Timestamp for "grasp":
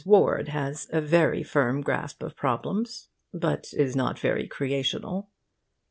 1.81-2.23